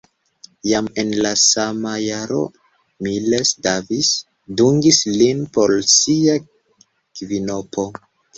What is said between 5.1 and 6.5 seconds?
lin por sia